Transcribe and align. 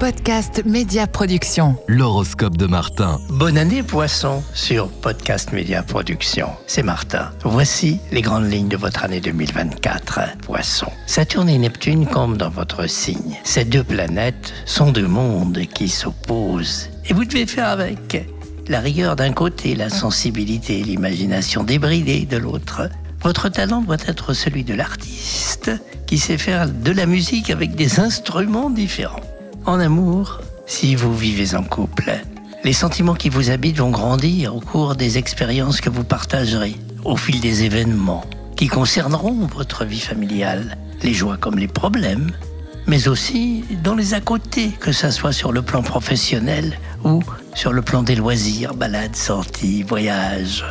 Podcast 0.00 0.64
Média 0.64 1.06
Production. 1.06 1.76
L'horoscope 1.86 2.56
de 2.56 2.64
Martin. 2.64 3.20
Bonne 3.28 3.58
année 3.58 3.82
Poisson 3.82 4.42
sur 4.54 4.88
Podcast 4.88 5.52
Média 5.52 5.82
Production. 5.82 6.48
C'est 6.66 6.82
Martin. 6.82 7.30
Voici 7.44 8.00
les 8.10 8.22
grandes 8.22 8.50
lignes 8.50 8.68
de 8.68 8.78
votre 8.78 9.04
année 9.04 9.20
2024. 9.20 10.38
Poisson. 10.38 10.90
Saturne 11.06 11.50
et 11.50 11.58
Neptune 11.58 12.06
comme 12.06 12.38
dans 12.38 12.48
votre 12.48 12.88
signe. 12.88 13.38
Ces 13.44 13.66
deux 13.66 13.84
planètes 13.84 14.54
sont 14.64 14.90
deux 14.90 15.06
mondes 15.06 15.60
qui 15.74 15.90
s'opposent. 15.90 16.88
Et 17.04 17.12
vous 17.12 17.26
devez 17.26 17.44
faire 17.44 17.68
avec. 17.68 18.26
La 18.68 18.80
rigueur 18.80 19.16
d'un 19.16 19.34
côté, 19.34 19.74
la 19.74 19.90
sensibilité 19.90 20.80
et 20.80 20.82
l'imagination 20.82 21.62
débridée 21.62 22.24
de 22.24 22.38
l'autre. 22.38 22.88
Votre 23.22 23.50
talent 23.50 23.82
doit 23.82 23.98
être 24.06 24.32
celui 24.32 24.64
de 24.64 24.72
l'artiste 24.72 25.70
qui 26.06 26.16
sait 26.16 26.38
faire 26.38 26.70
de 26.70 26.90
la 26.90 27.04
musique 27.04 27.50
avec 27.50 27.74
des 27.74 28.00
instruments 28.00 28.70
différents. 28.70 29.20
En 29.66 29.78
amour, 29.78 30.40
si 30.66 30.94
vous 30.94 31.14
vivez 31.14 31.54
en 31.54 31.62
couple, 31.62 32.12
les 32.64 32.72
sentiments 32.72 33.14
qui 33.14 33.28
vous 33.28 33.50
habitent 33.50 33.78
vont 33.78 33.90
grandir 33.90 34.56
au 34.56 34.60
cours 34.60 34.96
des 34.96 35.18
expériences 35.18 35.80
que 35.80 35.90
vous 35.90 36.04
partagerez, 36.04 36.76
au 37.04 37.16
fil 37.16 37.40
des 37.40 37.64
événements 37.64 38.24
qui 38.56 38.68
concerneront 38.68 39.46
votre 39.46 39.84
vie 39.84 40.00
familiale, 40.00 40.76
les 41.02 41.12
joies 41.12 41.36
comme 41.36 41.58
les 41.58 41.68
problèmes, 41.68 42.30
mais 42.86 43.08
aussi 43.08 43.64
dans 43.82 43.94
les 43.94 44.14
à 44.14 44.20
côté, 44.20 44.70
que 44.80 44.92
ce 44.92 45.10
soit 45.10 45.32
sur 45.32 45.52
le 45.52 45.62
plan 45.62 45.82
professionnel 45.82 46.78
ou 47.04 47.22
sur 47.54 47.72
le 47.72 47.82
plan 47.82 48.02
des 48.02 48.16
loisirs, 48.16 48.74
balades, 48.74 49.16
sorties, 49.16 49.82
voyages. 49.82 50.64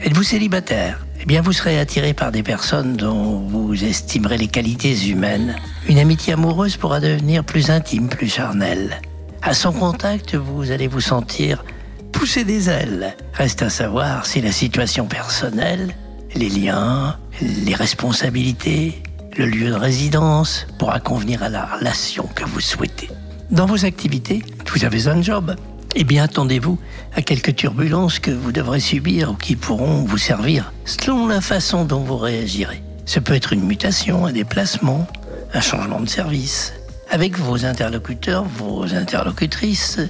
Êtes-vous 0.00 0.24
célibataire? 0.24 1.04
Eh 1.22 1.24
bien, 1.24 1.40
vous 1.40 1.52
serez 1.52 1.78
attiré 1.78 2.14
par 2.14 2.32
des 2.32 2.42
personnes 2.42 2.96
dont 2.96 3.38
vous 3.46 3.84
estimerez 3.84 4.38
les 4.38 4.48
qualités 4.48 5.06
humaines. 5.06 5.54
Une 5.88 5.98
amitié 5.98 6.32
amoureuse 6.32 6.76
pourra 6.76 6.98
devenir 6.98 7.44
plus 7.44 7.70
intime, 7.70 8.08
plus 8.08 8.28
charnelle. 8.28 9.00
À 9.40 9.54
son 9.54 9.72
contact, 9.72 10.34
vous 10.34 10.72
allez 10.72 10.88
vous 10.88 11.00
sentir 11.00 11.64
pousser 12.10 12.42
des 12.42 12.68
ailes. 12.68 13.16
Reste 13.34 13.62
à 13.62 13.70
savoir 13.70 14.26
si 14.26 14.40
la 14.40 14.50
situation 14.50 15.06
personnelle, 15.06 15.94
les 16.34 16.48
liens, 16.48 17.16
les 17.40 17.74
responsabilités, 17.76 19.00
le 19.36 19.46
lieu 19.46 19.68
de 19.70 19.74
résidence 19.74 20.66
pourra 20.76 20.98
convenir 20.98 21.44
à 21.44 21.48
la 21.48 21.66
relation 21.66 22.28
que 22.34 22.44
vous 22.44 22.60
souhaitez. 22.60 23.08
Dans 23.52 23.66
vos 23.66 23.84
activités, 23.84 24.42
vous 24.74 24.84
avez 24.84 25.06
un 25.06 25.22
job, 25.22 25.54
eh 25.94 26.04
bien, 26.04 26.24
attendez-vous 26.24 26.78
à 27.14 27.22
quelques 27.22 27.54
turbulences 27.54 28.18
que 28.18 28.30
vous 28.30 28.52
devrez 28.52 28.80
subir 28.80 29.32
ou 29.32 29.34
qui 29.34 29.56
pourront 29.56 30.04
vous 30.04 30.18
servir 30.18 30.72
selon 30.84 31.26
la 31.26 31.40
façon 31.40 31.84
dont 31.84 32.00
vous 32.00 32.16
réagirez. 32.16 32.82
Ce 33.04 33.20
peut 33.20 33.34
être 33.34 33.52
une 33.52 33.64
mutation, 33.64 34.26
un 34.26 34.32
déplacement, 34.32 35.06
un 35.52 35.60
changement 35.60 36.00
de 36.00 36.08
service. 36.08 36.72
Avec 37.10 37.38
vos 37.38 37.66
interlocuteurs, 37.66 38.44
vos 38.44 38.94
interlocutrices, 38.94 40.00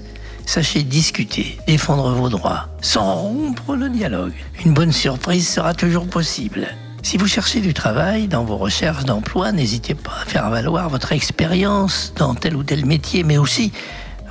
sachez 0.47 0.83
discuter, 0.85 1.59
défendre 1.67 2.13
vos 2.13 2.29
droits, 2.29 2.69
sans 2.81 3.15
rompre 3.15 3.75
le 3.75 3.89
dialogue. 3.89 4.35
Une 4.65 4.75
bonne 4.75 4.93
surprise 4.93 5.49
sera 5.49 5.75
toujours 5.75 6.07
possible. 6.07 6.69
Si 7.03 7.17
vous 7.17 7.27
cherchez 7.27 7.61
du 7.61 7.75
travail 7.75 8.29
dans 8.29 8.45
vos 8.45 8.57
recherches 8.57 9.05
d'emploi, 9.05 9.51
n'hésitez 9.51 9.95
pas 9.95 10.13
à 10.23 10.25
faire 10.25 10.49
valoir 10.51 10.89
votre 10.89 11.11
expérience 11.11 12.13
dans 12.17 12.35
tel 12.37 12.55
ou 12.55 12.63
tel 12.63 12.87
métier, 12.87 13.25
mais 13.25 13.39
aussi 13.39 13.73